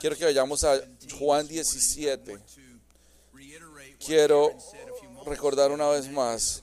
[0.00, 0.80] Quiero que vayamos a
[1.18, 2.38] Juan 17.
[3.98, 4.56] Quiero
[5.26, 6.62] recordar una vez más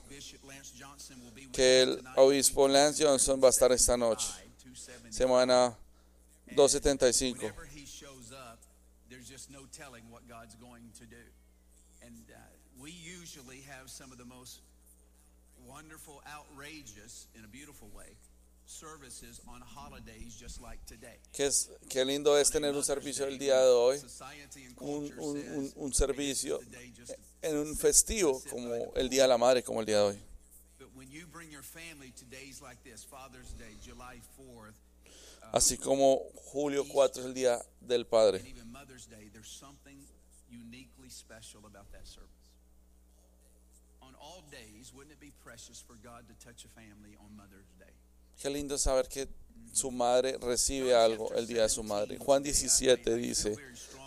[1.52, 4.28] que el obispo Lance Johnson va a estar esta noche,
[5.10, 5.78] semana
[6.56, 7.40] 275.
[7.40, 8.60] Whenever he shows up,
[9.10, 11.24] there's just no telling what God's going to do.
[12.02, 12.38] And uh,
[15.68, 17.48] wonderful, outrageous, in a
[18.68, 21.18] services on holidays just like today.
[21.34, 23.98] Qué, es- qué lindo es tener un servicio el día de hoy,
[24.80, 26.60] un, un- un- un servicio
[27.42, 30.20] en un festivo como el Día de la Madre, como el día de hoy.
[30.80, 34.74] but when you bring your family to days like this, Father's Day, July 4th,
[35.54, 36.20] Así como
[36.52, 38.42] julio 4 es el Día del Padre.
[44.02, 47.72] On all days, wouldn't it be precious for God to touch a family on Mother's
[47.80, 47.94] Day?
[48.38, 49.28] Qué lindo saber que
[49.74, 52.18] su madre recibe algo el día de su madre.
[52.18, 53.56] Juan 17 dice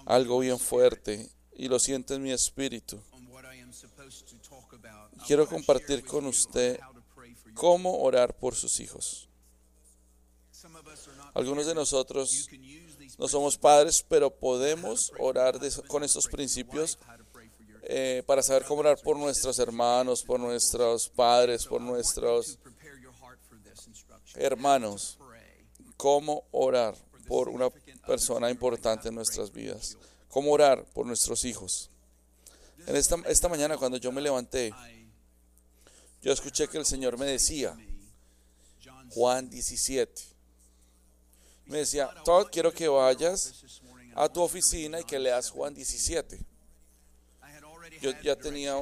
[0.06, 3.00] algo bien fuerte y lo siento en mi espíritu.
[5.26, 6.80] Quiero compartir con usted
[7.54, 9.28] cómo orar por sus hijos.
[11.34, 12.48] Algunos de nosotros
[13.18, 16.98] no somos padres, pero podemos orar con estos principios
[17.82, 23.00] eh, para saber cómo orar por nuestros hermanos, por nuestros padres, por nuestros to prepare
[23.00, 24.20] your heart for this instruction.
[24.34, 25.18] Hermanos.
[25.96, 26.95] Cómo orar
[27.26, 27.70] por una
[28.06, 29.96] persona importante en nuestras vidas.
[30.28, 31.90] Cómo orar por nuestros hijos.
[32.87, 34.72] En esta, esta mañana cuando yo me levanté,
[36.22, 37.76] yo escuché que el Señor me decía,
[39.10, 40.22] Juan 17,
[41.66, 43.65] me decía, Todd, quiero que vayas
[44.15, 46.37] a tu oficina y que leas Juan 17.
[46.37, 46.40] I
[47.42, 48.76] had already Yo ya tenía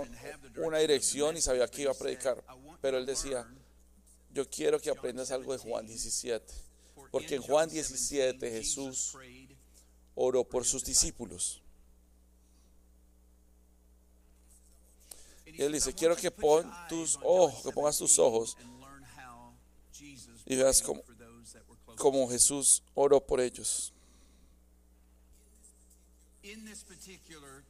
[0.56, 3.46] una dirección y sabía que iba a predicar, "I want pero él decía,
[4.39, 6.55] yo quiero que aprendas algo de Juan 17,
[6.94, 9.12] for porque en Juan John 17 Jesus Jesús
[10.14, 11.61] oró por sus discípulos.
[15.61, 18.57] él dice, "I want quiero que pon tus ojos, que pongas tus 17 ojos
[20.46, 23.92] y veas cómo- for those that were close como to him." Jesús oró por ellos.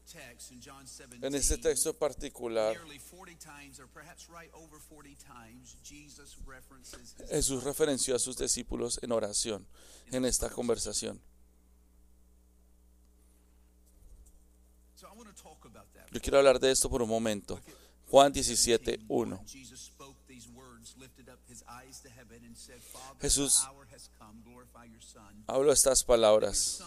[0.09, 3.87] In this particular text in John 17, En este texto particular, nearly 40 times, or
[3.89, 9.67] perhaps right over 40 times, Jesus references his Jesús referenció a sus discípulos en oración
[10.11, 11.21] en esta conversación.
[14.97, 16.11] So I want to talk about that.
[16.11, 17.61] Yo quiero hablar de esto por un momento.
[18.11, 19.41] Juan 17, 1.
[19.47, 23.63] Jesus spoke these words, lifted up his eyes to heaven and said, Father, Jesús.
[25.47, 26.83] Hablo estas palabras.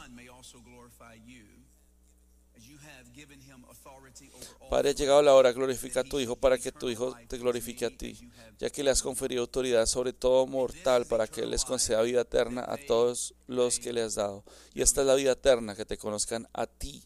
[4.69, 7.85] Padre, ha llegado la hora, glorifica a tu Hijo para que tu Hijo te glorifique
[7.85, 8.17] a ti,
[8.57, 12.66] ya que le has conferido autoridad sobre todo mortal para que les conceda vida eterna
[12.67, 14.44] a todos los que le has dado.
[14.73, 17.03] Y esta es la vida eterna, que te conozcan a ti,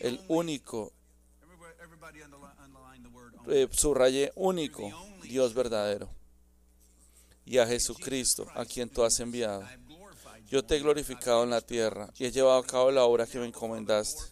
[0.00, 0.92] el único,
[3.48, 4.90] eh, subraye único,
[5.22, 6.08] Dios verdadero,
[7.44, 9.66] y a Jesucristo, a quien tú has enviado.
[10.48, 13.38] Yo te he glorificado en la tierra y he llevado a cabo la obra que
[13.38, 14.22] me encomendaste.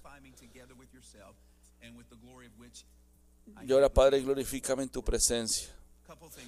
[3.66, 5.68] Y ahora, Padre, glorifícame en tu presencia.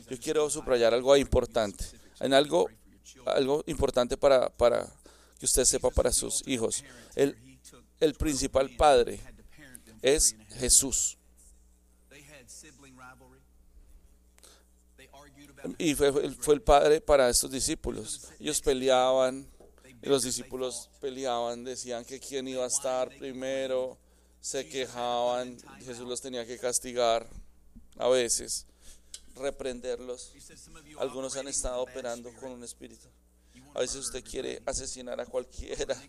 [0.09, 1.85] Yo quiero subrayar algo importante,
[2.21, 2.69] en algo,
[3.27, 4.87] algo importante para, para
[5.39, 6.83] que usted sepa para sus hijos.
[7.15, 7.37] El,
[8.01, 9.21] el principal padre
[10.03, 11.17] es Jesús.
[15.79, 18.29] Y fue- fue el padre para estos discípulos.
[18.39, 19.47] Ellos peleaban,
[20.03, 23.99] y los discípulos peleaban, decían que quién iba a estar primero,
[24.41, 27.29] se quejaban, Jesús los tenía que castigar
[27.97, 28.67] a veces,
[29.35, 30.33] reprenderlos.
[30.99, 33.09] Algunos han estado operando con un espíritu.
[33.75, 36.01] A veces usted quiere asesinar a cualquiera.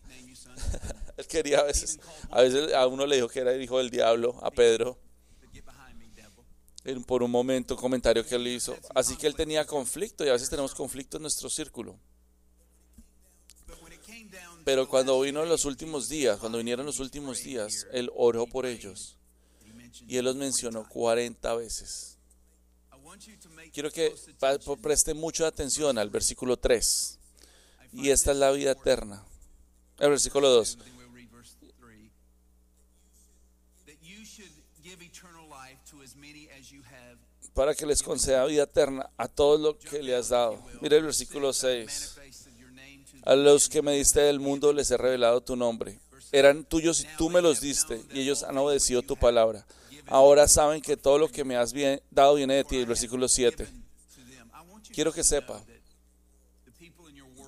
[1.17, 3.89] Él quería a veces, a veces a uno le dijo que era el hijo del
[3.89, 4.97] diablo, a Pedro,
[7.05, 8.75] por un momento, comentario que él hizo.
[8.95, 11.99] Así que él tenía conflicto y a veces tenemos conflicto en nuestro círculo.
[14.69, 19.17] Pero cuando vino los últimos días, cuando vinieron los últimos días, él oró por ellos
[20.07, 22.19] y él los mencionó 40 veces.
[23.73, 24.13] Quiero que
[24.83, 27.17] preste mucha atención al versículo 3.
[27.93, 29.25] Y esta es la vida eterna.
[29.97, 30.77] El versículo 2.
[37.55, 40.63] Para que les conceda vida eterna a todos lo que le has dado.
[40.79, 42.18] Mira el versículo 6.
[43.23, 45.99] A los que me diste del mundo les he revelado tu nombre.
[46.31, 49.65] Eran tuyos y tú me los diste y ellos han obedecido tu palabra.
[50.07, 52.77] Ahora saben que todo lo que me has bien- dado viene de ti.
[52.77, 53.67] El versículo 7.
[54.93, 55.63] Quiero que sepa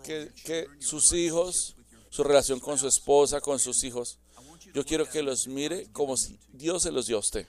[0.03, 1.75] que, que sus hijos
[2.09, 4.18] su relación con su esposa, con sus hijos.
[4.73, 7.47] Yo quiero que los mire como si Dios se los dio a usted.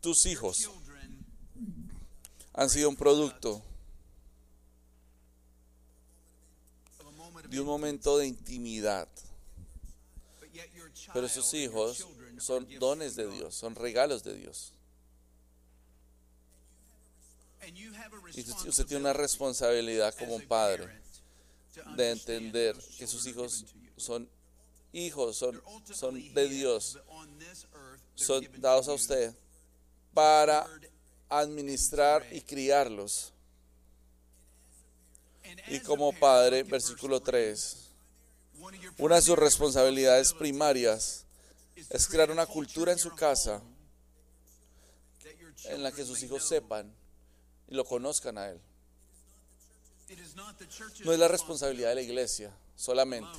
[0.00, 0.68] Tus hijos
[2.60, 3.62] han sido un producto
[7.48, 9.08] de un momento de intimidad,
[11.14, 12.06] pero sus hijos
[12.38, 13.30] son dones de.
[13.30, 14.74] Dios, son regalos de Dios.
[18.34, 21.00] Y usted tiene una responsabilidad como padre
[21.96, 23.64] de entender que sus hijos
[23.96, 24.28] son
[24.92, 25.62] hijos, son,
[25.94, 26.98] son de Dios,
[28.16, 29.34] son dados a usted
[30.12, 30.66] para
[31.30, 33.32] administrar y criarlos.
[35.68, 37.54] Y como padre, versículo three.
[37.54, 37.76] 3,
[38.60, 41.24] One of your una de sus responsabilidades primarias
[41.88, 43.62] es crear una cultura en su casa
[45.64, 46.92] en la que sus hijos sepan
[47.68, 48.60] y lo conozcan a Él.
[51.04, 53.38] No es la responsabilidad de la iglesia solamente,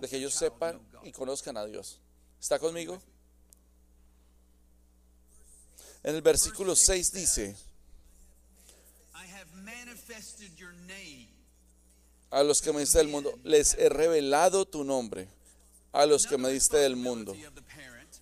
[0.00, 1.98] de que ellos sepan y conozcan a Dios.
[2.38, 3.00] ¿Está conmigo?
[6.02, 7.56] En el versículo 6 dice,
[12.30, 15.28] a los que me diste del mundo, les he revelado tu nombre,
[15.92, 17.36] a los que me diste del mundo.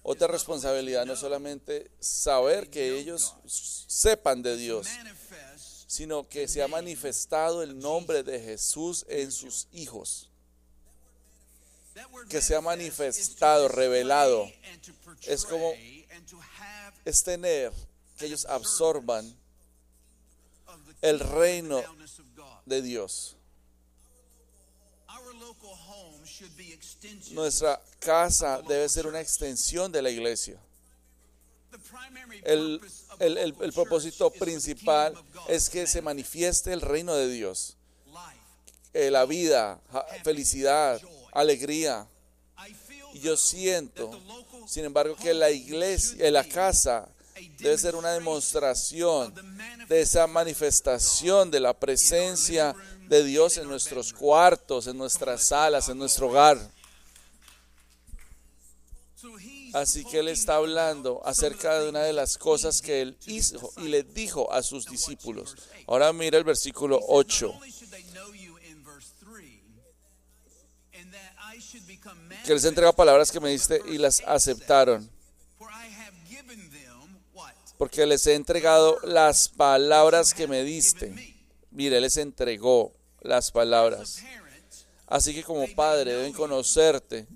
[0.02, 4.88] Otra responsabilidad no solamente saber que ellos sepan de Dios,
[5.86, 10.27] sino que se ha manifestado el nombre de Jesús en sus hijos.
[12.28, 14.50] Que se ha manifestado, revelado.
[15.22, 15.72] Es como-
[17.04, 17.72] Es tener
[18.18, 19.34] que ellos absorban
[21.00, 21.82] el reino
[22.66, 23.36] de Dios.
[27.32, 30.58] Nuestra casa debe ser una extensión de la iglesia.
[32.44, 32.80] El,
[33.18, 35.14] el- el- propósito principal
[35.48, 37.76] es que se manifieste el reino de Dios.
[38.94, 39.80] Eh, la vida,
[40.24, 41.00] felicidad,
[41.32, 42.06] alegría.
[43.14, 44.10] Y yo siento,
[44.66, 47.08] sin embargo, que la iglesia, la casa
[47.58, 49.34] debe ser una demostración
[49.88, 52.74] de esa manifestación de la presencia
[53.08, 56.58] de Dios en nuestros cuartos, en nuestras salas, en nuestro hogar.
[59.72, 63.88] Así que él está hablando acerca de una de las cosas que él hizo y
[63.88, 65.56] le dijo a sus discípulos.
[65.86, 67.52] Ahora mira el versículo 8.
[72.44, 75.10] Que les entrega palabras que me diste y las aceptaron.
[77.76, 81.36] Porque les he entregado las palabras que me diste.
[81.70, 84.22] Mire, les entregó las palabras.
[85.06, 87.26] Así que como padre deben conocerte.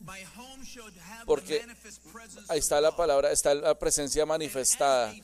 [1.26, 1.64] Porque
[2.48, 5.14] Ahí está la palabra, está la presencia manifestada.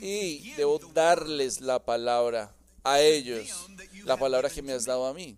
[0.00, 3.68] Y debo darles la palabra a ellos,
[4.04, 5.36] la palabra que me has dado a mí.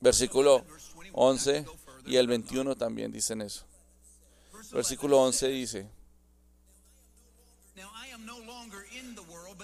[0.00, 0.64] Versículo
[1.12, 1.64] 11
[2.06, 3.64] y el 21 también dicen eso.
[4.52, 5.88] Verse 11 Versículo 11 says, dice,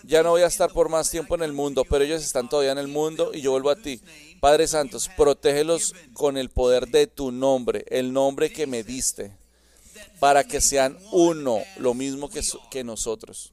[0.05, 2.73] ya no voy a estar por más tiempo en el mundo, pero ellos están todavía
[2.73, 4.01] en el mundo y yo vuelvo a ti.
[4.41, 9.37] Padre Santos, protégelos con el poder de tu nombre, el nombre que me diste,
[10.19, 13.53] para que sean uno, lo mismo que, que nosotros.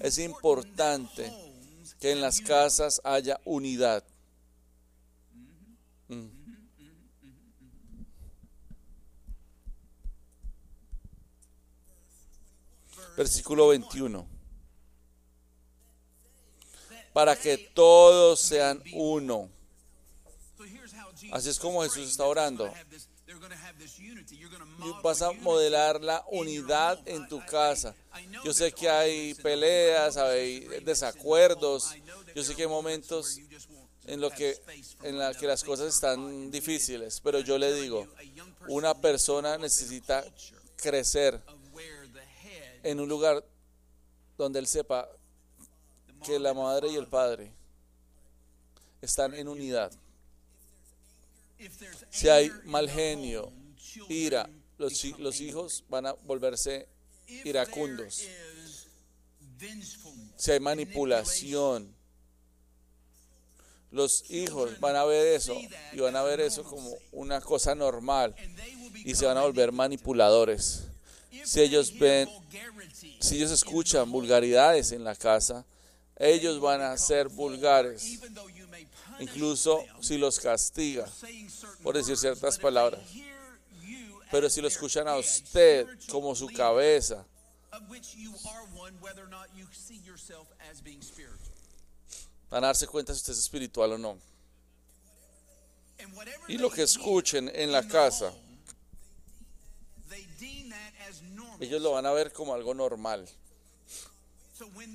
[0.00, 1.32] Es important importante
[2.00, 4.04] que en las casas haya unidad.
[13.16, 14.26] Versículo 21.
[17.12, 19.50] Para que todos sean uno.
[21.32, 21.82] Así es como.
[21.82, 22.72] Jesús está orando.
[25.02, 27.94] Vas a modelar la unidad en tu casa.
[28.44, 31.94] Yo sé que hay peleas, hay desacuerdos.
[32.34, 33.38] Yo sé que hay momentos
[34.06, 34.56] en lo que
[35.02, 38.06] en la que las cosas están difíciles, pero yo le digo,
[38.68, 40.24] una persona necesita
[40.76, 41.40] crecer
[42.82, 43.44] en un lugar
[44.36, 45.08] donde él sepa
[46.24, 47.52] que la madre y el padre
[49.00, 49.92] están en unidad.
[52.10, 53.52] Si hay mal genio,
[54.08, 56.88] ira, los, los hijos van a volverse
[57.44, 58.26] iracundos.
[60.36, 61.94] Si hay manipulación,
[63.92, 65.54] los hijos van a ver eso
[65.92, 68.34] y van a ver eso como una cosa normal
[69.04, 70.84] y se van a volver manipuladores.
[71.44, 72.28] Si ellos ven,
[73.20, 75.64] si ellos escuchan vulgaridades en la casa,
[76.16, 78.20] ellos van a ser vulgar, vulgares,
[79.18, 81.06] incluso si los castiga.
[81.82, 83.00] por decir ciertas palabras.
[84.30, 87.26] Pero si lo escuchan a usted como su cabeza,
[92.52, 94.18] Van a darse cuenta si usted es espiritual o no.
[96.48, 98.30] Y lo que escuchen en la casa,
[101.60, 103.26] ellos lo van a ver como algo normal.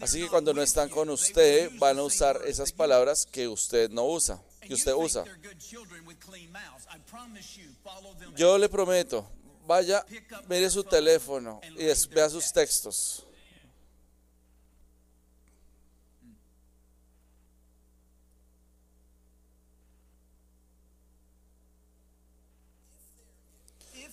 [0.02, 4.06] Así que cuando no están con usted, van a usar esas palabras que usted no
[4.06, 5.26] usa, que usted usa.
[8.36, 9.28] Yo le prometo,
[9.66, 10.06] vaya,
[10.48, 13.27] mire su teléfono y vea sus textos.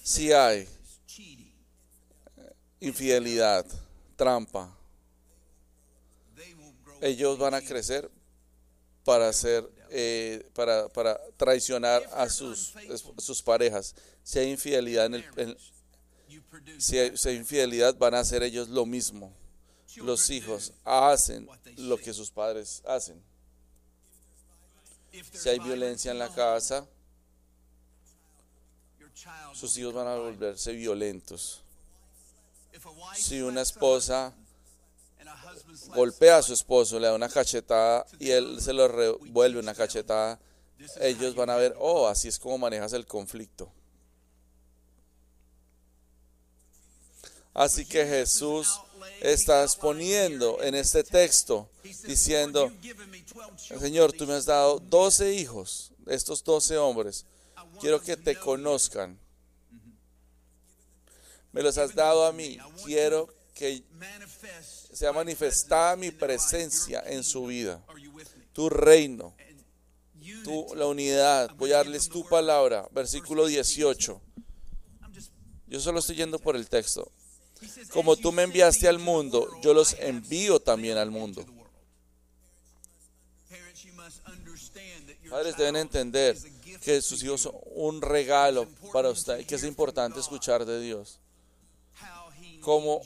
[0.05, 0.69] Si hay
[2.79, 3.65] infidelidad,
[4.17, 4.77] trampa,
[7.01, 8.11] ellos van a crecer
[9.03, 12.75] para hacer, eh, para, para traicionar a sus,
[13.17, 13.95] sus parejas.
[14.23, 15.57] Si hay infidelidad en el,
[16.77, 19.33] si hay, infidelidad, van a hacer ellos lo mismo.
[19.97, 23.23] Los hijos hacen lo que sus padres hacen.
[25.33, 26.87] Si hay violencia en la casa,
[29.55, 31.63] sus hijos van a volverse violentos.
[33.17, 34.35] Si una esposa
[35.95, 40.39] golpea a su esposo, le da una cachetada y él se lo revuelve una cachetada,
[41.01, 43.71] ellos van a ver, oh, así es como manejas el conflicto.
[47.55, 48.81] Así que Jesús
[49.21, 51.69] está exponiendo en este texto
[52.05, 53.81] diciendo, "Lord, you've given me 12 children.
[53.81, 57.25] Señor, tú me has dado 12 hijos, estos 12 hombres,
[57.81, 59.19] quiero que te conozcan.
[61.53, 63.83] Me los has dado a mí, quiero que
[64.93, 67.85] sea manifestada mi presencia en su vida,
[68.53, 69.35] tu reino,
[70.43, 71.55] tu, la unidad.
[71.57, 74.21] Voy a darles tu palabra, versículo 18.
[75.03, 75.31] I'm just-
[75.69, 77.11] Yo solo estoy yendo por el texto.
[77.93, 81.45] Como "As tú me enviaste al mundo, yo los envío también al mundo.
[85.31, 86.37] Padres deben entender
[86.83, 91.19] que sus hijos son un regalo para usted y que es importante escuchar de Dios.
[92.61, 93.01] Como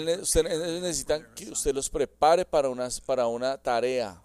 [0.00, 4.20] necesitan que usted los prepare para, unas, para una tarea.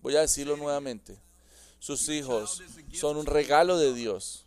[0.00, 1.18] Voy a decirlo nuevamente.
[1.78, 4.46] Sus hijos son un regalo de Dios.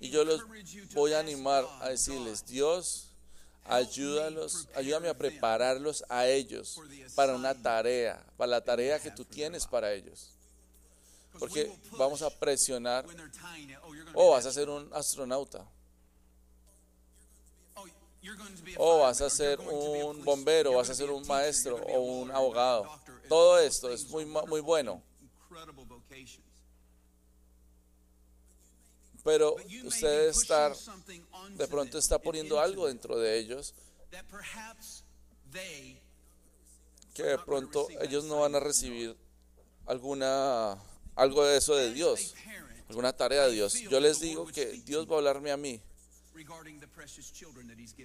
[0.00, 0.42] Y yo los
[0.94, 3.09] voy a animar a decirles, Dios,
[3.70, 6.80] ayúdalos, ayúdame a prepararlos a ellos
[7.14, 10.32] para una tarea, para la tarea que tú tienes para ellos.
[11.38, 13.06] Porque vamos a presionar.
[14.14, 15.64] Oh, oh, vas a ser un astronauta,
[17.76, 17.84] oh,
[18.76, 22.86] o vas fireman, a ser un bombero, vas a ser un maestro o un abogado.
[23.28, 25.02] Todo esto es muy, muy bueno.
[29.24, 30.74] Pero usted estar,
[31.56, 33.74] de pronto está poniendo algo dentro de ellos
[37.14, 39.16] que de pronto ellos no van a recibir
[39.86, 40.78] alguna
[41.16, 42.34] algo de eso de Dios,
[42.88, 43.74] alguna tarea de Dios.
[43.74, 45.80] Yo les digo que Dios va a hablarme a mí.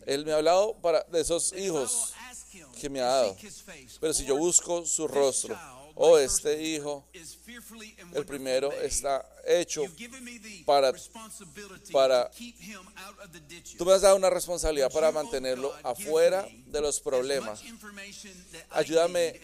[0.05, 2.13] Él me ha hablado para de esos hijos,
[2.79, 3.37] que me ha dado.
[4.01, 5.57] pero si yo busco su rostro,
[5.95, 7.05] oh este hijo,
[8.13, 9.83] el primero está hecho
[10.65, 10.93] para-
[11.91, 12.31] para-.
[13.77, 17.61] Tú me has dado una responsabilidad para mantenerlo afuera de los as problemas.
[18.71, 19.39] Ayúdame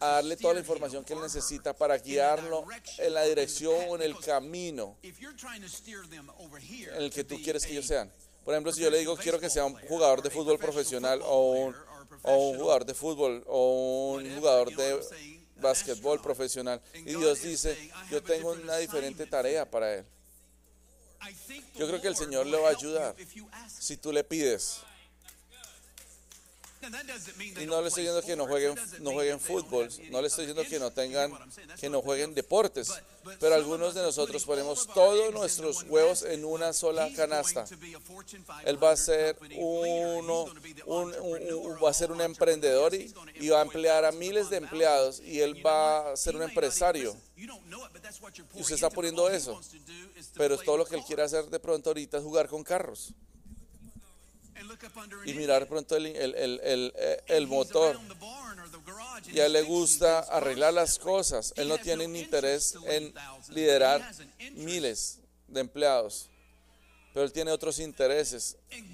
[0.00, 2.64] a darle toda la información que él necesita para guiarlo
[2.98, 8.10] en la dirección o en el camino en el que tú quieres que ellos sean.
[8.44, 11.52] Por ejemplo, si yo le digo quiero que sea un jugador de fútbol profesional o
[11.52, 11.76] un,
[12.22, 15.00] o un jugador de fútbol o un jugador de
[15.62, 20.04] básquetbol profesional y Dios dice, yo tengo una diferente tarea para él.
[21.76, 23.14] Yo creo que el Señor le va a ayudar.
[23.80, 24.80] Si tú le pides,
[27.60, 30.68] y no le estoy diciendo que no jueguen, no jueguen fútbol, no le estoy diciendo
[30.68, 31.32] que no tengan,
[31.78, 32.92] que no jueguen deportes,
[33.38, 37.64] pero algunos de nosotros ponemos todos nuestros huevos en una sola canasta.
[37.64, 40.46] to be a Fortune 500 Él va a ser uno,
[40.86, 41.12] un,
[41.82, 43.12] va a ser un emprendedor y,
[43.48, 47.16] va a emplear a miles de empleados y él va a ser un empresario.
[47.36, 49.60] Y usted está poniendo eso.
[50.34, 53.14] Pero todo lo que él quiere hacer de pronto ahorita es jugar con carros
[55.24, 56.92] y mirar pronto el, el, el, el,
[57.26, 57.98] eh, motor.
[59.32, 61.52] Y a él le gusta arreglar las cosas.
[61.56, 63.14] Él no tiene no interés en
[63.50, 64.02] liderar
[64.54, 65.18] miles
[65.48, 66.28] de empleados.
[67.12, 68.56] Pero él tiene otros intereses.
[68.70, 68.92] Uh,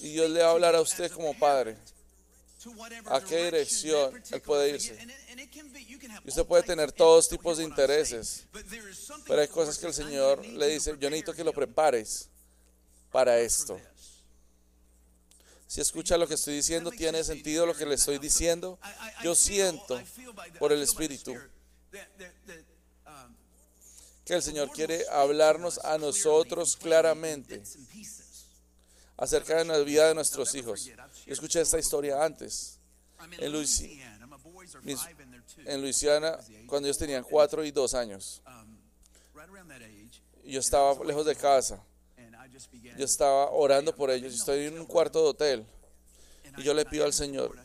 [0.00, 1.76] Y Dios le va a hablar a usted como padre.
[3.06, 4.96] ¿A qué dirección él puede irse?
[6.24, 8.46] Y usted puede tener todos tipos de intereses.
[9.26, 12.28] Pero hay cosas que el Señor le dice, yo necesito que lo prepares
[13.10, 13.80] para esto.
[15.66, 18.78] Si escucha lo que estoy diciendo, tiene sentido lo que le estoy diciendo.
[19.22, 20.00] Yo siento
[20.58, 21.34] por el Espíritu
[24.24, 27.62] que el Señor quiere hablarnos a nosotros claramente
[29.16, 30.84] acerca de la vida de nuestros hijos.
[30.84, 30.94] Yo
[31.26, 32.78] escuché esta historia antes.
[33.38, 33.54] En,
[35.64, 38.42] en Luisiana, cuando ellos tenían cuatro y dos años,
[40.44, 41.82] yo estaba lejos de casa.
[42.96, 44.34] Yo estaba orando por ellos.
[44.34, 45.66] Estoy en un cuarto de hotel.
[46.58, 47.56] Y yo le pido al Señor,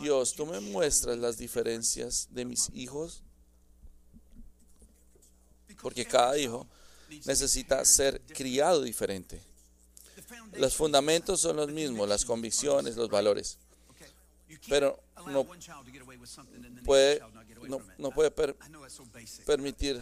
[0.00, 3.22] Dios, tú me muestras las diferencias de mis hijos.
[5.82, 6.66] Porque cada hijo
[7.24, 9.40] necesita ser criado diferente.
[10.52, 13.58] Los fundamentos son los mismos, las convicciones, los valores.
[14.68, 15.46] Pero no
[16.84, 17.20] puede,
[17.98, 18.30] no, puede
[19.46, 20.00] permitir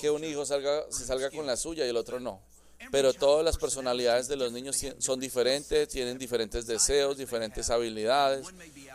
[0.00, 2.42] que un hijo salga, se salga con la suya y el otro no.
[2.90, 8.46] Pero todas las personalidades de los niños son diferentes, tienen diferentes deseos, diferentes habilidades.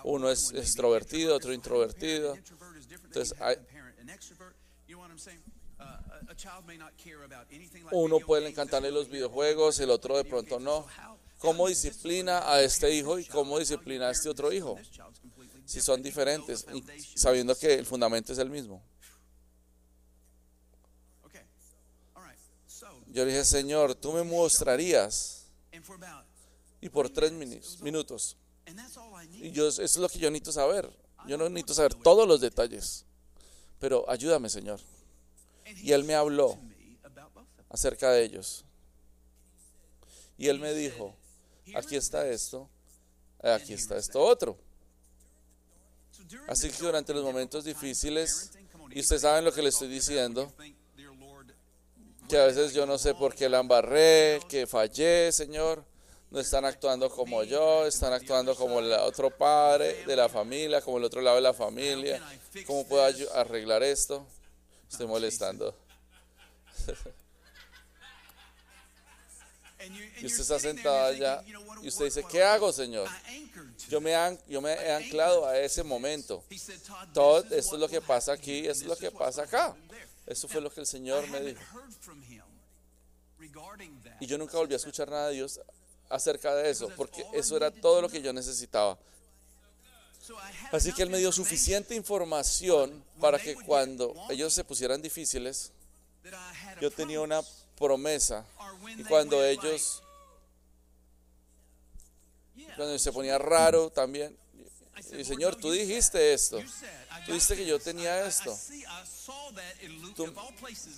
[0.03, 2.37] Uno es extrovertido, otro introvertido.
[3.03, 3.35] Entonces,
[7.91, 10.85] uno puede encantarle los videojuegos, el otro de pronto no.
[11.39, 14.77] ¿Cómo disciplina a este hijo y cómo disciplina a este otro hijo?
[15.65, 16.65] Si son diferentes,
[17.15, 18.83] sabiendo que el fundamento es el mismo.
[23.11, 25.47] Yo dije, Señor, tú me mostrarías.
[26.79, 28.37] Y por tres minutos.
[29.33, 30.89] Y yo, eso es lo que yo necesito saber.
[31.27, 33.05] Yo no necesito saber todos los detalles.
[33.79, 34.79] Pero ayúdame, Señor.
[35.77, 36.57] Y Él me habló
[37.69, 38.63] acerca de ellos.
[40.37, 41.15] Y Él me dijo,
[41.75, 42.69] aquí está esto,
[43.43, 44.57] aquí está esto otro.
[46.47, 48.51] Así que durante los momentos difíciles,
[48.89, 50.51] y ustedes saben lo que le estoy diciendo,
[52.31, 55.83] que a veces yo no sé por qué la embarré, que fallé, Señor.
[56.29, 60.97] No están actuando como yo, están actuando como el otro padre de la familia, como
[60.97, 62.23] el otro lado de la familia.
[62.65, 64.25] ¿Cómo puedo arreglar esto?
[64.89, 65.75] Estoy molestando.
[70.21, 71.43] y usted está sentado allá
[71.81, 73.09] y usted dice, ¿qué hago, Señor?
[73.89, 74.13] Yo me,
[74.47, 76.45] yo me he anclado a ese momento.
[77.13, 79.75] Todo esto es lo que pasa aquí, esto es lo que pasa acá.
[80.25, 81.61] Eso fue lo que el Señor me dijo.
[84.19, 85.59] Y yo nunca volví a escuchar nada de Dios
[86.09, 88.97] acerca de eso, porque eso era todo lo que yo necesitaba.
[90.71, 95.71] Así que Él me dio suficiente información para que cuando ellos se pusieran difíciles,
[96.79, 97.41] yo tenía una
[97.77, 98.45] promesa.
[98.97, 100.03] Y cuando ellos,
[102.75, 104.37] cuando se ponía raro también,
[105.17, 106.59] y Señor, tú dijiste esto.
[107.25, 108.57] Tú dijiste que yo tenía esto.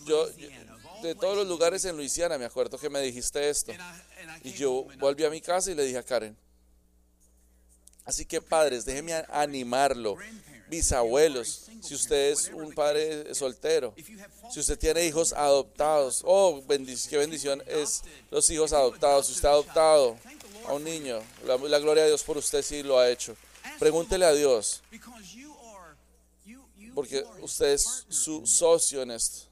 [0.05, 0.29] yo,
[1.01, 3.73] de todos los lugares en Luisiana, me acuerdo que me dijiste esto.
[4.43, 6.35] Y yo volví a mi casa y le dije a Karen.
[8.05, 10.17] Así que padres, déjenme animarlo.
[10.69, 13.93] Bisabuelos, si usted es un padre soltero,
[14.51, 19.27] si usted tiene hijos adoptados, oh, qué bendición es los hijos adoptados.
[19.27, 20.17] Si usted ha adoptado
[20.65, 23.35] a un niño, la, la gloria a Dios por usted si lo ha hecho.
[23.79, 24.81] Pregúntele a Dios,
[26.93, 29.47] porque usted es su socio en esto.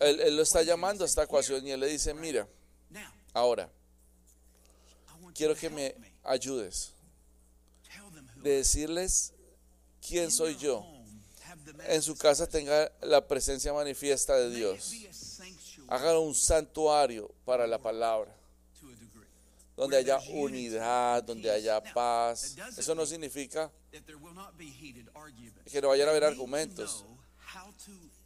[0.00, 2.48] Él, él, lo está llamando a esta ecuación y él le dice, mira,
[3.32, 3.70] ahora,
[5.34, 6.92] quiero que me ayudes
[8.36, 9.32] de decirles
[10.06, 10.84] quién soy yo.
[11.84, 14.92] En su casa tenga la presencia manifiesta de Dios
[15.88, 18.34] hagan un santuario para la palabra,
[19.76, 22.56] donde haya unidad, donde haya paz.
[22.76, 23.70] Eso no significa
[25.70, 27.04] que no vayan a haber argumentos,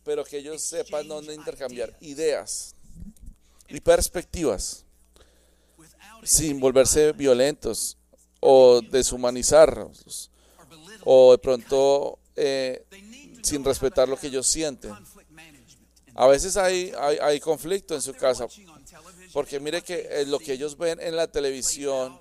[0.05, 2.75] pero que ellos sepan dónde intercambiar ideas
[3.69, 4.85] y perspectivas
[6.25, 7.97] sin volverse violentos
[8.41, 10.31] o deshumanizarlos
[11.05, 12.85] o de pronto eh,
[13.43, 14.93] sin respetar lo que ellos sienten.
[16.15, 18.47] A veces hay, hay, conflicto en su casa,
[19.33, 22.21] porque mire que eh, lo que ellos ven en la televisión,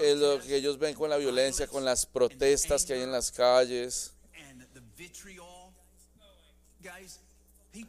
[0.00, 3.30] es lo que ellos ven con la violencia, con las protestas que hay en las
[3.30, 4.12] calles.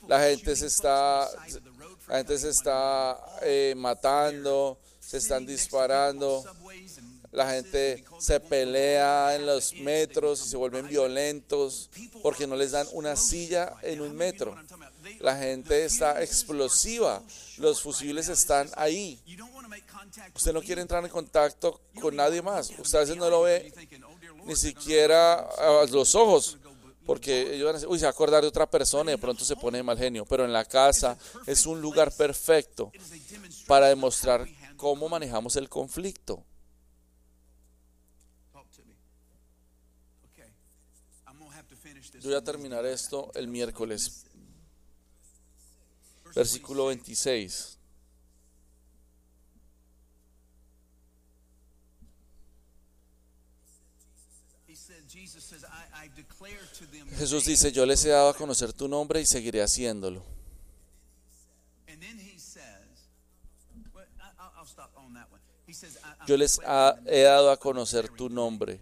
[0.08, 1.30] La gente se está,
[2.08, 6.44] la gente se está eh, matando, se están disparando
[7.34, 11.90] la gente se pelea en los metros y se vuelven violentos
[12.22, 14.56] porque no les dan una silla en un metro.
[15.20, 17.24] La gente está explosiva,
[17.58, 19.20] los fusibles están ahí.
[20.36, 22.72] Usted no quiere entrar en contacto con nadie más.
[22.78, 23.74] Usted a veces no lo ve
[24.46, 26.58] ni siquiera a los ojos.
[27.06, 29.18] Porque ellos van a decir, uy, se va a acordar de otra persona y de
[29.18, 30.24] pronto se pone mal genio.
[30.26, 32.94] Pero en la casa es un lugar perfecto
[33.68, 36.46] para demostrar cómo manejamos el conflicto.
[42.24, 44.24] Yo voy a terminar esto el miércoles.
[46.24, 46.34] 26.
[46.36, 47.78] Versículo 26.
[54.68, 58.04] He said, Jesus says, I, I declare to them your Jesús name." dice, yo les
[58.06, 60.24] he dado a conocer tu nombre y seguiré haciéndolo.
[66.28, 68.80] Yo les ha- he dado a conocer tu nombre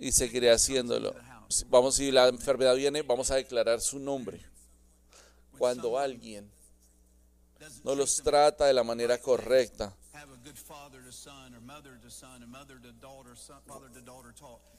[0.00, 1.14] y seguiré haciéndolo.
[1.68, 4.40] Vamos, si la enfermedad viene, vamos a declarar su nombre.
[5.58, 6.50] Cuando alguien
[7.84, 9.94] no los trata de la manera correcta,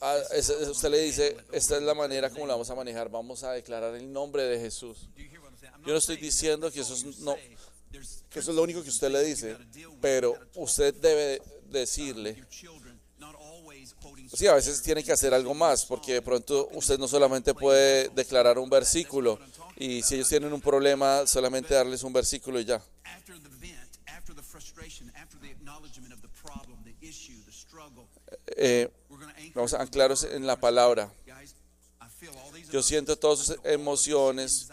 [0.01, 3.10] ah, ese- ese- usted le dice, esta es la manera como la vamos a manejar,
[3.10, 5.10] vamos a declarar el nombre de Jesús.
[5.86, 7.36] Yo no estoy diciendo que eso es no-
[8.29, 9.57] Que eso es lo único que usted le dice,
[10.01, 12.34] pero usted debe decirle
[14.33, 18.09] Sí, a veces tiene que hacer algo más, porque de pronto usted no solamente puede
[18.09, 19.37] declarar un versículo
[19.77, 22.81] y si ellos tienen un problema, solamente darles un versículo y ya.
[28.57, 28.89] Eh,
[29.55, 31.11] vamos a anclaros en la palabra.
[32.71, 34.67] Yo siento todas sus emociones,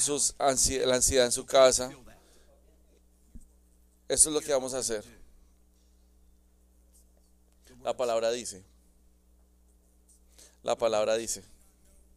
[0.00, 0.02] house.
[0.02, 1.90] sus ansi- la ansiedad en su casa.
[4.08, 5.21] Eso es lo que vamos a hacer.
[7.84, 8.62] La palabra dice.
[10.62, 11.44] La palabra dice.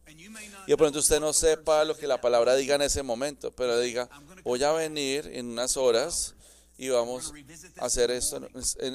[0.06, 3.78] Y de pronto usted no sepa lo que la palabra diga en ese momento, pero
[3.80, 4.08] diga,
[4.44, 6.34] voy a venir en unas horas
[6.78, 7.32] y vamos
[7.78, 8.48] a hacer esto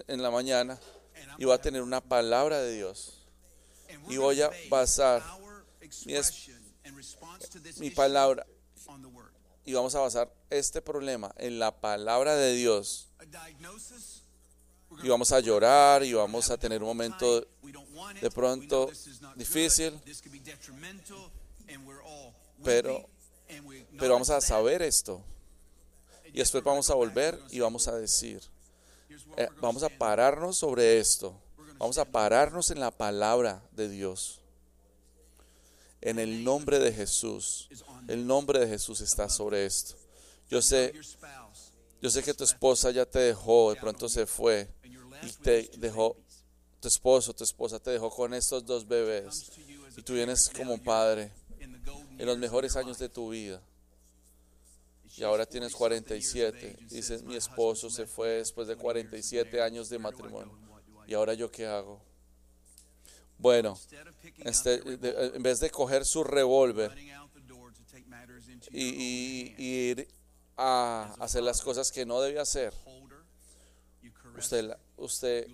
[0.07, 0.79] en, la mañana
[1.38, 3.27] y voy a tener una palabra de Dios.
[4.07, 5.21] Y voy a basar
[6.05, 6.13] mi
[7.77, 8.47] mi palabra
[9.65, 13.10] y vamos a basar este problema en la palabra de Dios
[15.04, 17.46] y vamos a llorar y vamos a tener un momento
[18.22, 18.88] de pronto
[19.36, 19.94] difícil,
[22.64, 23.10] pero-
[24.00, 25.22] pero vamos a saber esto
[26.34, 28.42] y después vamos a volver y vamos a decir,
[29.38, 31.36] eh, vamos a pararnos sobre esto,
[31.78, 34.38] vamos a pararnos en la palabra de Dios.
[36.04, 37.68] En el nombre de Jesús,
[38.08, 39.96] el nombre de Jesús está sobre esto.
[40.50, 40.94] Yo sé,
[42.02, 44.68] yo sé que tu esposa ya te dejó, de pronto se fue,
[45.23, 46.17] y te dejó,
[46.79, 49.51] tu esposo, tu esposa te dejó con estos dos bebés
[49.97, 53.62] y tú vienes como padre en los mejores años de tu vida
[55.17, 56.67] y ahora tienes 40 something years of 47.
[56.71, 59.62] age and Dices, mi "My esposo se fue después de 20 years of 47 marriage.
[59.65, 60.57] años de matrimonio.
[61.05, 62.01] ¿Y do?" ahora yo qué hago?
[63.38, 63.77] Bueno,
[64.45, 66.95] este, de- en vez de coger su revólver
[68.71, 70.07] y, y- y ir
[70.57, 72.73] a hacer las cosas que no debe hacer,
[74.38, 75.48] usted, la- usted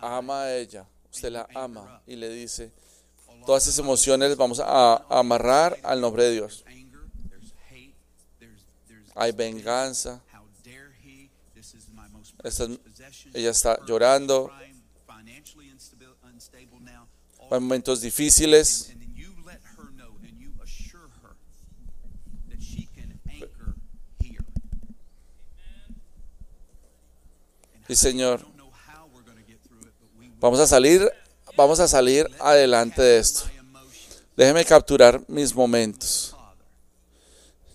[0.00, 2.72] ama a ella, usted la ama y le dice,
[3.46, 6.64] todas esas emociones las vamos a, amarrar al nombre de Dios.
[9.14, 10.22] Hay venganza,
[12.44, 12.68] Esta-
[13.34, 14.50] ella está llorando.
[17.50, 18.92] hay momentos difíciles,
[27.88, 28.57] how- Señor.
[30.40, 31.10] Vamos a salir,
[31.56, 33.44] vamos a salir adelante de esto.
[34.36, 36.34] Déjeme capturar mis momentos.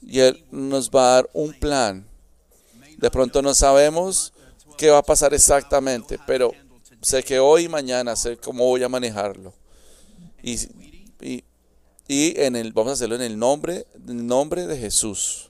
[0.01, 2.05] Y Él nos va a dar un plan.
[2.97, 4.33] De pronto no sabemos
[4.65, 6.51] 12 qué va a pasar exactamente, pero
[7.01, 9.53] sé que hoy y mañana sé cómo voy a manejarlo.
[10.41, 10.59] Y,
[11.21, 11.43] y,
[12.07, 15.49] y en el, vamos a hacerlo en el nombre, nombre de Jesús.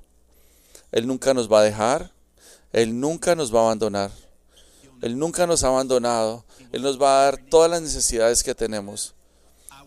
[0.92, 2.12] Él nunca nos va a dejar,
[2.72, 4.12] Él nunca nos va a abandonar.
[5.04, 6.46] Él nunca nos ha abandonado.
[6.72, 9.14] Él nos va a dar todas las necesidades que tenemos.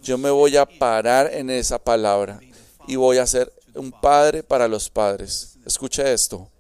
[0.03, 2.39] Yo me voy a parar en esa palabra
[2.87, 5.57] y voy a ser un padre para los padres.
[5.65, 6.51] Escuche esto.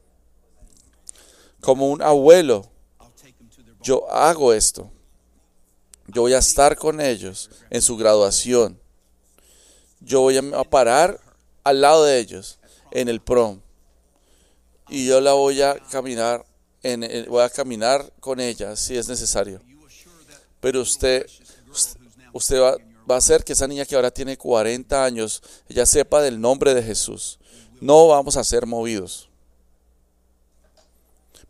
[1.60, 2.66] Como un abuelo,
[3.82, 4.90] yo hago esto.
[6.06, 8.80] Yo voy a estar con ellos en su graduación.
[10.00, 11.20] Yo voy a parar
[11.62, 12.58] al lado de ellos
[12.90, 13.60] en el prom.
[14.88, 16.46] Y yo la voy a caminar
[17.28, 19.60] voy a caminar con ella si es necesario.
[20.60, 21.26] Pero usted
[22.32, 25.04] usted va, 16 in your va a hacer que esa niña que ahora tiene 40
[25.04, 27.38] años, ella sepa del nombre de Jesús.
[27.80, 29.28] No vamos a ser movidos.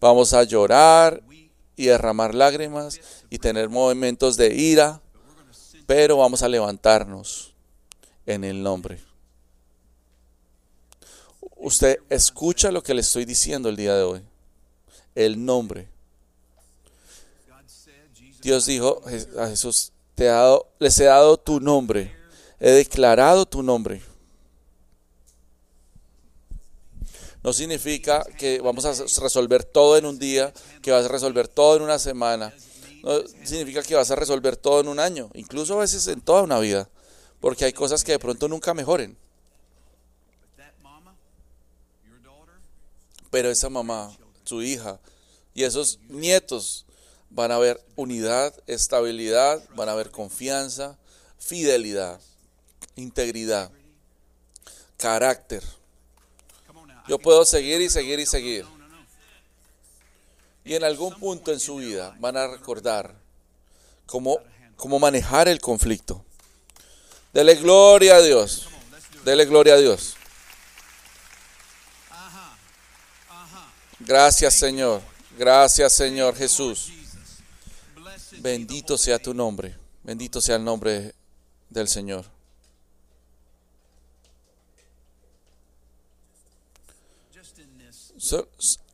[0.01, 1.23] Vamos a llorar
[1.75, 5.01] y derramar lágrimas y tener momentos de ira,
[5.87, 7.55] pero vamos a levantarnos
[8.27, 9.01] en el nombre.
[11.57, 14.23] Usted escucha lo que le estoy diciendo el día de hoy.
[15.17, 15.89] El nombre.
[18.43, 19.03] Dios dijo
[19.41, 22.15] a Jesús, te he dado, les he dado tu nombre,
[22.61, 24.01] he declarado tu nombre.
[27.43, 30.53] No significa que vamos a resolver todo en un día,
[30.83, 32.53] que vas a resolver todo en una semana.
[33.03, 36.43] No significa que vas a resolver todo en un año, incluso a veces en toda
[36.43, 36.89] una vida,
[37.41, 39.17] porque hay cosas que de pronto nunca mejoren.
[43.31, 44.99] Pero esa mamá, su hija
[45.55, 46.87] y esos nietos
[47.31, 50.97] van a ver unidad, estabilidad, van a ver confianza,
[51.39, 52.21] fidelidad,
[52.95, 53.71] integridad,
[54.97, 55.63] carácter.
[57.09, 58.65] Yo puedo seguir y seguir y seguir.
[60.65, 63.15] Y en algún punto en su vida van a recordar
[64.07, 64.41] cómo,
[64.77, 66.25] cómo manejar el conflicto.
[67.33, 68.69] Dele gloria a Dios.
[69.25, 70.16] Dele gloria a Dios.
[74.07, 75.03] Gracias Señor.
[75.37, 76.93] Gracias Señor Jesús.
[78.39, 79.77] Bendito sea tu nombre.
[80.05, 81.13] Bendito sea el nombre
[81.69, 82.25] del Señor.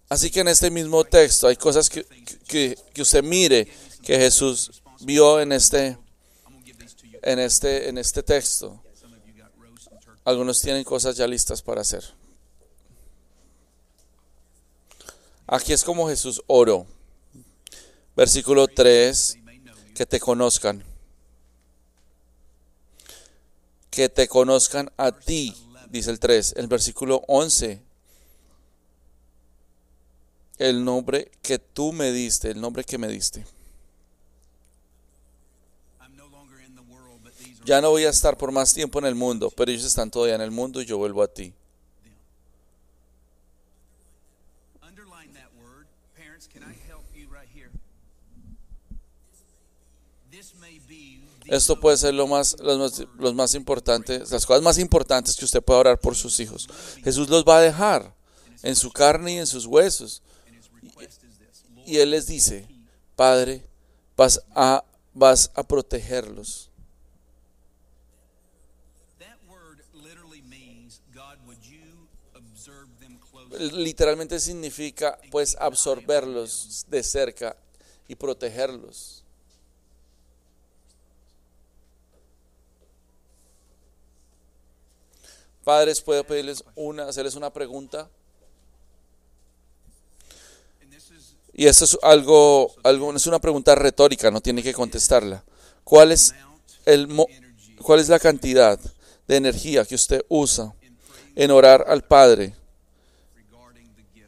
[0.08, 2.04] Así que en este mismo texto hay cosas que,
[2.46, 3.68] que, usted mire
[4.02, 5.98] que Jesús vio en este,
[7.22, 8.82] en este, en este texto.
[10.24, 12.21] Algunos tienen cosas ya listas para hacer.
[15.52, 16.86] Aquí es como Jesús oró.
[18.16, 19.36] Versículo 3,
[19.94, 20.82] que te conozcan.
[23.90, 25.54] Que te conozcan a ti,
[25.90, 26.54] dice el 3.
[26.56, 27.82] El versículo 11,
[30.56, 33.44] el nombre que tú me diste, el nombre que me diste.
[37.66, 40.36] Ya no voy a estar por más tiempo en el mundo, pero ellos están todavía
[40.36, 41.52] en el mundo y yo vuelvo a ti.
[51.52, 55.44] Esto puede ser lo más, los, más, los más importantes, las cosas más importantes que
[55.44, 56.66] usted pueda orar por sus hijos.
[57.04, 58.14] Jesús los va a dejar
[58.62, 60.22] en su carne y en sus huesos.
[61.84, 62.66] Y Él les dice,
[63.16, 63.66] Padre,
[64.16, 66.70] vas a, vas a protegerlos.
[73.58, 77.58] Literalmente significa pues absorberlos de cerca
[78.08, 79.21] y protegerlos.
[85.64, 88.08] Padres, puedo pedirles una, hacerles una pregunta.
[91.54, 95.44] Y esto es algo, algo, es una pregunta retórica, no tiene que contestarla.
[95.84, 96.34] ¿Cuál es,
[96.86, 97.08] el,
[97.82, 98.78] ¿Cuál es la cantidad
[99.28, 100.74] de energía que usted usa
[101.34, 102.54] en orar al Padre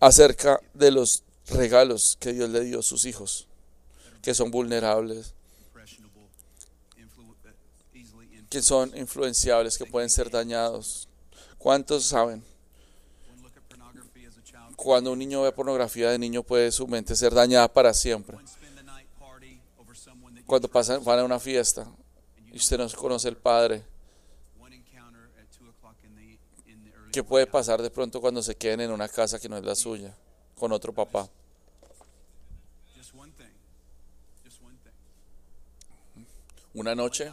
[0.01, 3.49] acerca de los regalos que Dios le dio a sus hijos,
[4.23, 5.33] que son vulnerables,
[8.51, 11.09] que son influenciables, que pueden ser dañados?
[11.65, 12.45] ¿Cuántos saben?
[14.77, 18.37] Cuando un niño ve pornografía de niño puede su mente ser dañada para siempre.
[20.45, 21.91] Cuando pasan, van a una fiesta
[22.53, 23.83] y usted no conoce el padre,
[27.11, 29.75] ¿qué puede pasar de pronto cuando se queden en una casa que no es la
[29.75, 30.15] suya,
[30.59, 31.31] con otro papá?
[36.75, 37.33] Una noche,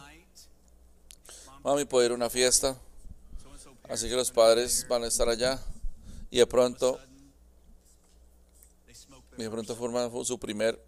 [1.62, 2.78] mami, puede ir a una fiesta.
[3.92, 5.62] Así que los padres van a estar allá
[6.30, 6.98] y de pronto,
[9.36, 10.82] de pronto forman su primer,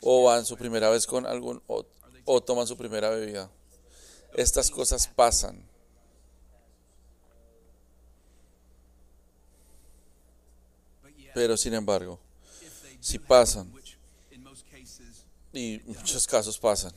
[0.00, 1.84] o van su primera vez con algún, o,
[2.24, 3.50] o toman su primera bebida.
[4.32, 5.62] Estas cosas pasan.
[11.34, 12.18] Pero sin embargo,
[13.00, 13.70] si pasan,
[15.52, 16.94] y en muchos casos pasan,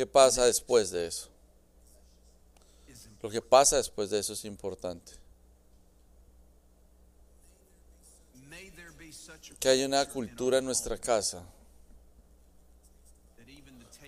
[0.00, 1.28] ¿Qué pasa después de eso?
[3.20, 5.12] Lo que pasa después de eso es importante.
[9.58, 11.44] Que hay una cultura en nuestra casa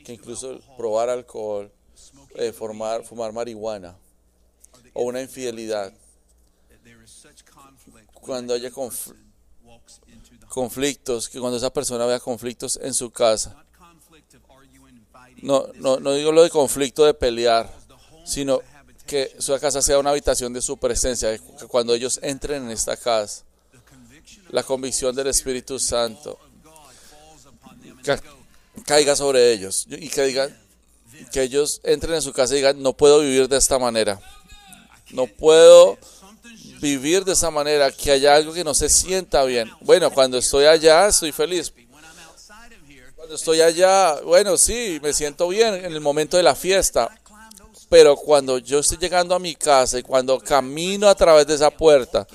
[0.03, 1.71] que incluso probar alcohol,
[2.37, 3.95] eh, fumar marihuana
[4.95, 5.93] o una infidelidad,
[8.15, 8.71] cuando haya
[10.49, 13.63] conflictos, que cuando esa persona vea conflictos en su casa,
[15.43, 17.71] no, no, no digo lo de conflicto de pelear,
[18.25, 18.61] sino
[19.07, 22.97] que su casa sea una habitación de su presencia, que cuando ellos entren en esta
[22.97, 23.43] casa,
[24.51, 26.39] la convicción del Espíritu Santo,
[28.05, 28.23] ca-
[28.87, 30.57] caiga sobre ellos y que digan
[31.33, 34.21] que ellos entren en su casa y digan no puedo vivir de esta manera.
[35.11, 35.99] No puedo
[36.81, 37.91] vivir de esa manera.
[37.93, 41.73] Que haya algo que no se sienta bien bueno cuando estoy allá estoy feliz
[43.23, 47.09] cuando estoy allá bueno sí me siento bien en el momento de la fiesta
[47.89, 51.71] pero cuando yo estoy llegando a mi casa y cuando camino a través de esa
[51.71, 52.27] puerta,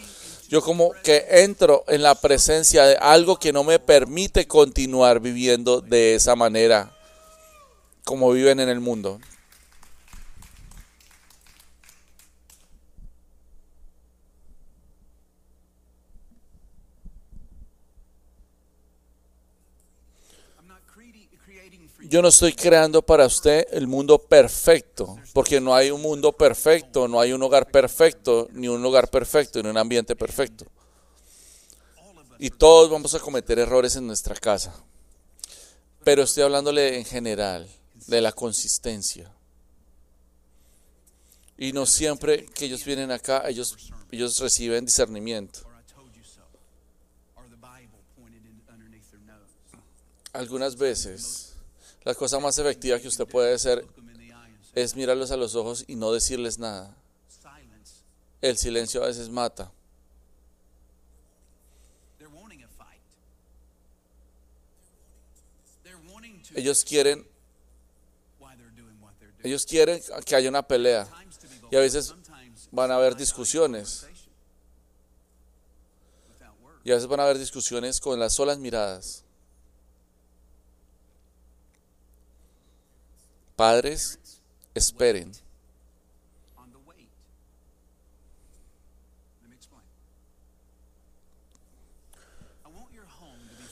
[0.48, 5.82] yo como que entro en la presencia de algo que no me permite continuar viviendo
[5.82, 6.96] de esa manera
[8.06, 9.20] como viven en el mundo.
[22.02, 27.08] Yo no estoy creando para usted el mundo perfecto, porque no hay un mundo perfecto,
[27.08, 30.66] no hay un hogar perfecto, ni un lugar perfecto, ni un ambiente perfecto.
[32.40, 34.74] Y todos vamos a cometer errores en nuestra casa.
[36.04, 37.68] Pero estoy hablándole en general
[38.06, 39.30] de la consistencia.
[41.58, 43.76] Y no siempre que ellos vienen acá, ellos,
[44.12, 45.67] ellos reciben discernimiento.
[50.38, 51.54] Algunas veces,
[52.04, 53.84] la cosa más efectiva que usted puede hacer
[54.76, 56.96] es mirarlos a los ojos y no decirles nada.
[58.40, 59.72] El silencio a veces mata.
[66.54, 67.28] Ellos quieren,
[69.42, 71.08] ellos quieren que haya una pelea.
[71.72, 72.14] Y a veces
[72.70, 74.06] van a haber discusiones.
[76.84, 79.24] Y a veces van a haber discusiones con las solas miradas.
[83.58, 83.82] To
[84.76, 84.82] be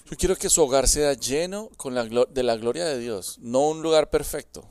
[0.08, 3.70] Yo quiero que su hogar sea lleno con la de la gloria de Dios, no
[3.70, 4.64] un lugar perfecto.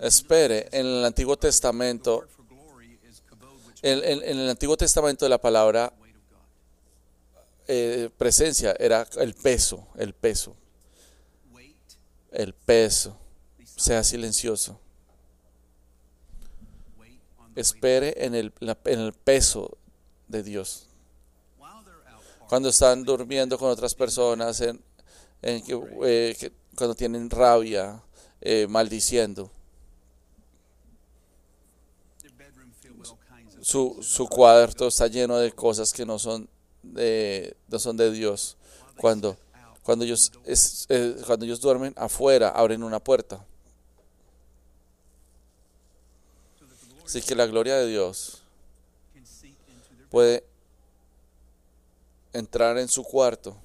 [0.00, 2.26] Espere, en el Antiguo Testamento,
[3.82, 5.92] en, el Antiguo Testamento de la palabra
[7.68, 10.56] eh, presencia era el peso, el peso,
[12.34, 13.16] el peso.
[13.76, 14.78] Sea silencioso.
[17.56, 19.78] Espere en el, en el peso
[20.28, 20.88] de Dios.
[22.48, 24.62] Cuando están durmiendo con otras personas,
[25.42, 28.02] eh, cuando tienen rabia,
[28.40, 29.50] eh, maldiciendo.
[33.60, 36.48] Su, su cuarto está lleno de cosas que no son
[36.82, 38.56] de, no son de Dios.
[38.96, 39.36] Cuando,
[39.84, 43.44] cuando, ellos, es- eh, cuando ellos duermen afuera, abren una puerta.
[47.04, 48.42] Así que la gloria de Dios
[50.10, 50.42] puede
[52.32, 53.56] entrar en su cuarto.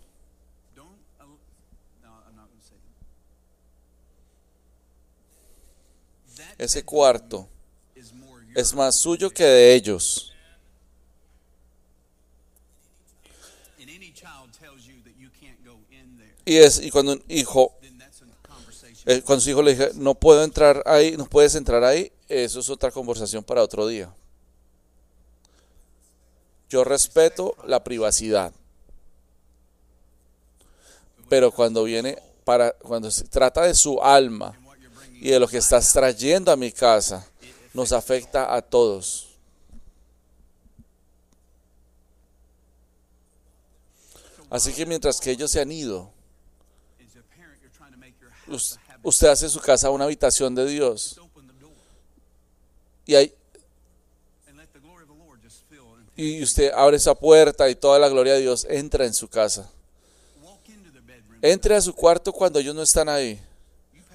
[6.57, 7.47] Ese cuarto
[8.55, 10.33] es más suyo que de ellos.
[16.49, 17.75] Y, es, y cuando un hijo.
[19.05, 22.59] Eh, cuando su hijo le dije, no puedo entrar ahí, no puedes entrar ahí, eso
[22.59, 24.11] es otra conversación para otro día.
[26.67, 28.51] Yo respeto la privacidad,
[31.29, 34.59] pero cuando viene para, cuando se trata de su alma
[35.21, 37.27] y de lo que estás trayendo a mi casa,
[37.75, 39.37] nos afecta a todos.
[44.49, 46.11] Así que mientras que ellos se han ido,
[49.03, 51.19] usted hace su casa una habitación de Dios.
[53.05, 53.33] Y, hay,
[56.15, 59.69] y usted abre esa puerta y toda la gloria de Dios entra en su casa.
[61.41, 63.41] Entre a su cuarto cuando ellos no están ahí.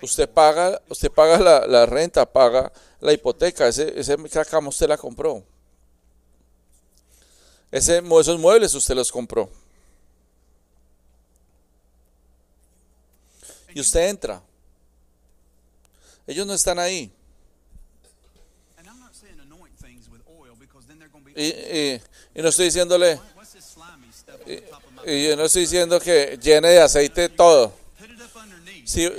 [0.02, 2.70] Usted paga, usted paga la, la renta, paga
[3.00, 4.16] la hipoteca, ese, ese
[4.50, 5.42] cama usted la compró.
[7.70, 9.50] Ese, esos muebles usted los compró.
[13.74, 14.40] Y usted entra.
[16.26, 17.12] Ellos no están ahí.
[21.36, 22.00] Y, y-
[22.36, 23.16] y no estoy diciéndole,
[24.46, 24.62] my
[25.06, 27.72] y yo no estoy diciendo que llene de aceite todo.
[28.84, 29.10] Si,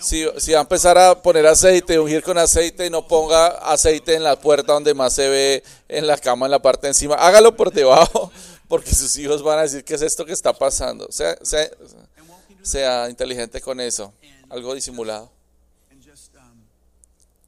[0.00, 4.14] si, si va a empezar a poner aceite, ungir con aceite y no ponga aceite
[4.14, 7.14] en la puerta donde más se ve en la cama, en la parte de encima,
[7.16, 8.30] hágalo por debajo,
[8.68, 11.10] porque sus hijos van a decir qué es esto que está pasando.
[11.10, 12.07] Sea, sea, into
[12.68, 14.12] sea inteligente con eso,
[14.48, 15.30] algo disimulado.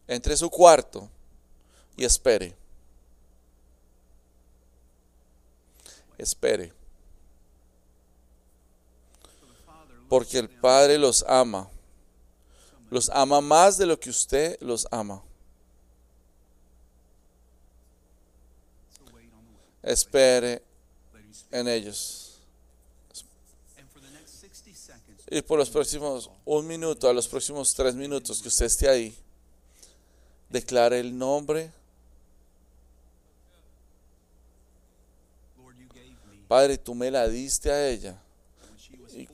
[0.08, 1.08] Entre su cuarto
[1.96, 2.56] y espere.
[6.18, 6.72] Espere.
[10.08, 11.70] Porque el Padre los ama.
[12.90, 15.22] Los ama más de lo que usted los ama.
[19.82, 20.62] Espere
[21.52, 22.29] en ellos.
[25.30, 29.16] Y por los próximos un minuto, a los próximos tres minutos que usted esté ahí,
[30.48, 31.70] declare el nombre.
[36.48, 38.16] Padre, tú me la diste a ella.
[39.14, 39.28] Y, I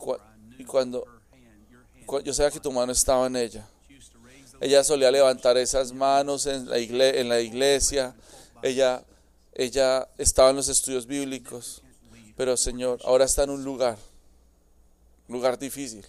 [0.58, 1.06] y cuando
[2.04, 3.66] cu- yo sabía que tu mano estaba en ella.
[4.60, 8.14] Ella solía levantar esas manos en la, igle- en la iglesia.
[8.62, 9.02] Ella,
[9.54, 11.82] ella estaba en los estudios bíblicos.
[12.36, 13.96] Pero Señor, ahora está en un lugar,
[15.28, 16.04] lugar difícil.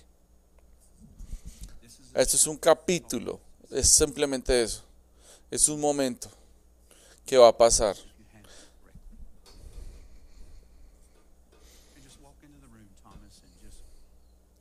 [2.14, 3.40] Esto es un capítulo,
[3.70, 4.84] es simplemente eso.
[5.52, 6.30] Es un momento
[7.26, 7.96] que va a pasar.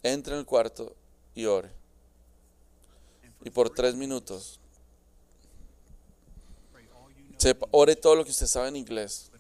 [0.02, 0.94] Entre en el cuarto
[1.34, 1.70] y ore.
[3.44, 4.60] Y por tres minutos,
[7.38, 9.30] sepa- ore todo lo que usted sabe en inglés.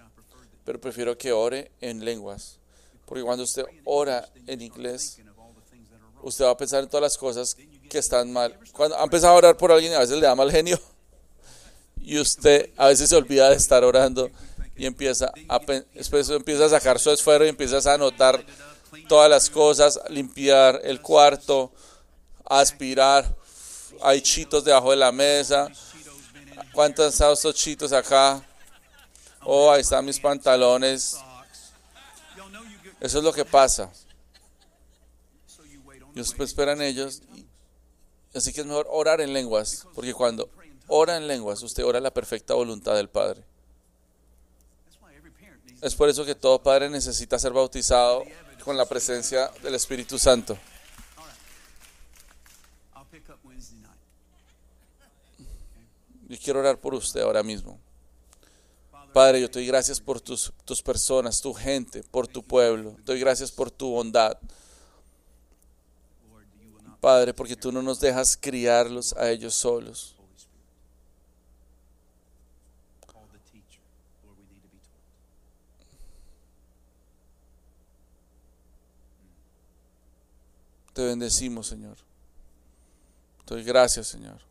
[0.64, 2.58] Pero prefiero que ore en lenguas.
[3.06, 5.18] Porque cuando usted ora en inglés,
[6.22, 7.56] usted va a pensar en todas las cosas
[7.88, 8.58] que están mal.
[8.72, 10.78] Cuando ha empezado a orar por alguien, a veces le da mal genio.
[12.00, 14.30] Y usted a veces se olvida de estar orando
[14.76, 15.58] y empieza a,
[15.94, 18.44] después empieza a sacar su esfuerzo y empiezas a anotar
[19.08, 21.72] todas las cosas, limpiar el cuarto,
[22.44, 23.34] aspirar.
[24.02, 25.68] Hay chitos debajo de la mesa.
[26.72, 28.42] ¿Cuántos están estos chitos acá?
[29.42, 31.16] Oh, ahí están mis pantalones.
[33.00, 33.90] Eso es lo que pasa.
[36.14, 36.46] después way.
[36.46, 37.22] esperan ellos.
[37.34, 37.46] y-
[38.34, 39.86] Así que es mejor orar en lenguas.
[39.94, 40.48] Porque cuando
[40.88, 43.44] ora en lenguas, usted ora la perfecta voluntad del Padre.
[45.82, 48.24] Es por eso que todo padre necesita ser bautizado
[48.64, 50.58] con la presencia del Espíritu Santo.
[56.28, 57.78] Yo quiero orar por usted ahora mismo.
[59.16, 62.98] Padre, yo te doy gracias por tus, tus personas, tu gente, por tu pueblo.
[63.02, 64.36] Doy gracias por tu bondad.
[67.00, 70.16] Padre, porque tú no nos dejas criarlos a ellos solos.
[80.92, 81.96] Te bendecimos, Señor.
[83.46, 84.42] Te doy gracias, Señor.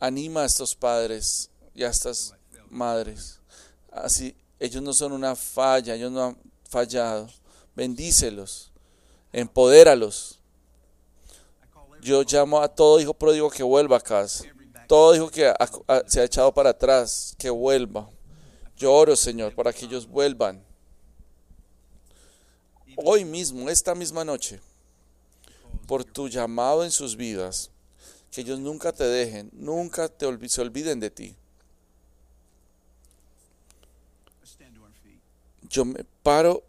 [0.00, 2.32] Anima a estos padres y a estas
[2.74, 3.40] madres.
[3.90, 7.28] Así, ellos no son una falla, ellos no han fallado.
[7.74, 8.70] Bendícelos,
[9.32, 10.40] empodéralos.
[12.00, 14.44] Yo llamo a todo hijo pródigo que vuelva a casa.
[14.86, 15.52] Todo hijo que
[16.06, 18.10] se ha echado para atrás, que vuelva.
[18.76, 20.62] Yo oro, Señor, para que ellos vuelvan.
[22.96, 24.60] Hoy mismo, esta misma noche,
[25.86, 27.70] por tu llamado en sus vidas,
[28.30, 31.36] que ellos nunca te dejen, nunca te se olviden de ti.
[35.68, 36.62] Yo me paro.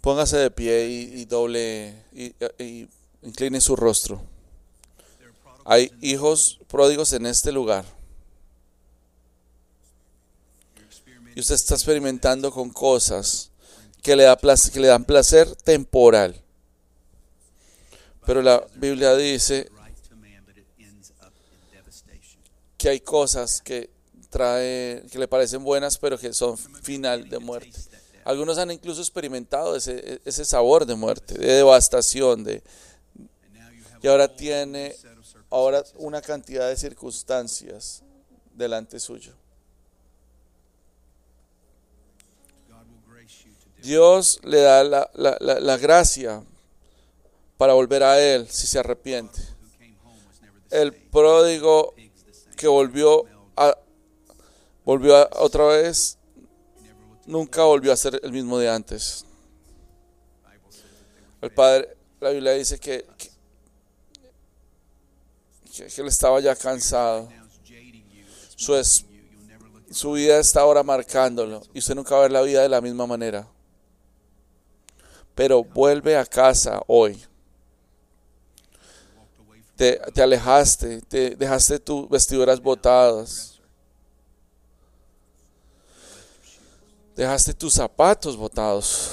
[0.00, 2.34] Póngase de pie y, doble y,
[3.22, 4.20] incline su rostro.
[5.64, 7.86] Hay hijos pródigos en este lugar
[11.34, 13.50] y usted está experimentando con cosas
[14.02, 14.38] que le, da
[14.72, 16.40] que le dan placer temporal.
[18.24, 19.70] Pero la Biblia dice
[22.84, 23.88] que hay cosas que
[24.28, 27.80] trae, que le parecen buenas, pero que son final de muerte.
[28.26, 32.62] Algunos han incluso experimentado ese, ese sabor de muerte, de devastación, de,
[34.02, 34.94] y ahora tiene
[35.48, 38.02] ahora una cantidad de circunstancias
[38.54, 39.32] delante suyo.
[43.82, 46.42] Dios le da la, la- la- la gracia
[47.56, 49.40] para volver a Él si se arrepiente.
[50.70, 51.94] El pródigo.
[52.54, 53.24] Que volvió
[53.56, 53.76] a,
[54.84, 56.18] volvió otra vez,
[57.26, 59.24] nunca volvió a ser el mismo de antes.
[61.40, 63.30] El padre, la Biblia dice que, que,
[66.00, 67.28] él estaba ya cansado.
[68.56, 69.04] Su, es-
[69.90, 72.80] su vida está ahora marcándolo y usted nunca va a ver la vida de la
[72.80, 73.46] misma manera.
[75.34, 77.20] Pero vuelve a casa hoy.
[79.76, 83.60] Te, te alejaste, te dejaste tus vestiduras botadas,
[87.16, 89.10] dejaste tus zapatos botados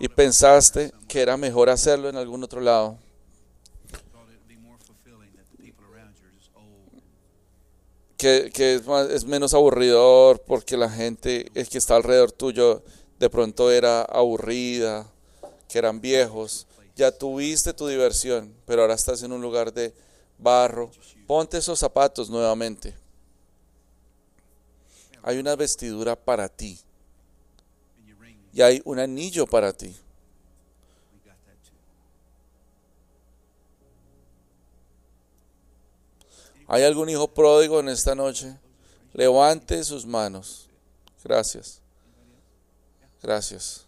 [0.00, 2.98] y pensaste que era mejor hacerlo en algún otro lado.
[8.16, 12.82] que, que es, más- es menos aburridor porque la gente, que está alrededor tuyo,
[13.18, 15.06] de pronto era aburrida,
[15.68, 16.66] que eran viejos.
[16.98, 19.94] Ya tuviste tu diversión, pero ahora estás en un lugar de
[20.36, 20.90] barro.
[21.28, 22.92] Ponte esos zapatos nuevamente.
[25.22, 26.76] Hay una vestidura para ti
[28.52, 29.94] y hay un anillo para ti.
[36.66, 38.58] ¿Hay algún hijo pródigo en esta noche?
[39.12, 40.68] Levante sus manos.
[41.22, 41.80] Gracias.
[43.22, 43.87] Gracias.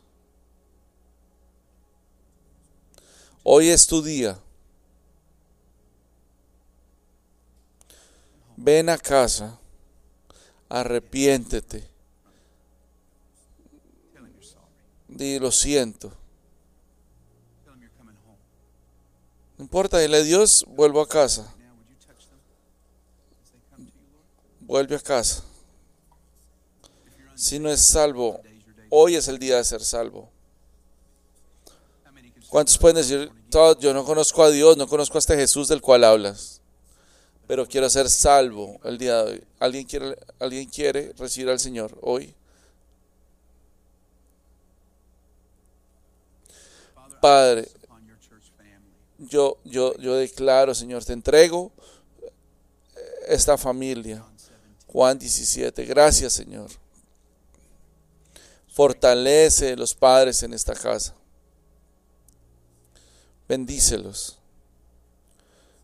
[3.43, 4.39] Hoy es tu día.
[8.57, 9.59] Ven a casa.
[10.69, 11.89] Arrepiéntete.
[15.09, 16.13] Di lo siento.
[19.57, 21.53] No importa, dile a Dios, vuelvo a casa.
[24.61, 25.43] Vuelve a casa.
[27.35, 28.41] Si no es salvo,
[28.91, 30.31] hoy es el día de ser salvo.
[32.51, 35.81] ¿Cuántos pueden decir, "Todd, yo no conozco a Dios, no conozco a este Jesús del
[35.81, 36.61] cual hablas,
[37.47, 39.45] pero quiero ser salvo el día de hoy?
[39.61, 42.35] ¿Alguien quiere, alguien quiere recibir al Señor hoy?
[47.21, 47.69] Padre,
[49.19, 51.71] yo, yo, yo declaro, Señor, te entrego
[53.29, 54.25] esta familia.
[54.25, 54.87] John 17.
[54.89, 56.69] Juan 17, gracias Señor.
[58.73, 61.15] Fortalece los padres en esta casa.
[63.51, 64.39] Bendícelos.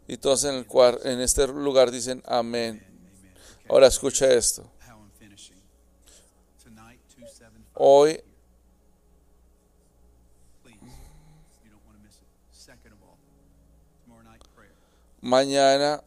[0.06, 2.80] Y todos en, el cuar- en este lugar dicen amén.
[3.68, 4.62] Ahora escucha esto.
[4.88, 5.60] How I'm finishing.
[6.62, 7.72] Tonight, 275.
[7.74, 8.22] Hoy,
[15.20, 16.02] mañana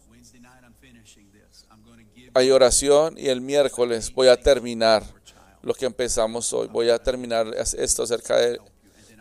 [2.35, 5.03] hay oración y el miércoles voy a terminar
[5.61, 6.69] lo que empezamos hoy.
[6.69, 8.59] Voy a terminar esto acerca de...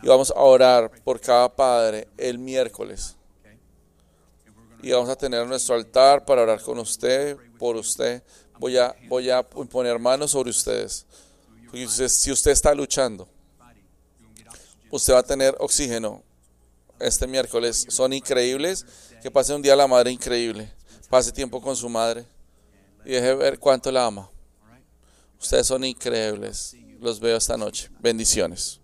[0.01, 3.15] Y vamos a orar por cada padre el miércoles.
[4.81, 8.23] y vamos a tener nuestro altar para orar con usted, por usted.
[8.57, 11.05] Voy a, voy a poner manos sobre ustedes.
[12.07, 13.27] Si usted está luchando,
[14.89, 16.23] usted va a tener oxígeno
[16.99, 17.85] este miércoles.
[17.89, 18.85] Son increíbles.
[19.21, 20.71] Que pase un día la madre increíble.
[21.09, 22.25] Pase tiempo con su madre
[23.03, 24.29] y deje ver cuánto la ama.
[25.39, 26.75] Ustedes son increíbles.
[26.99, 27.89] Los veo esta noche.
[27.99, 28.79] Bendiciones.